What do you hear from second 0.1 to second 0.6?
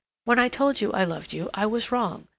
When I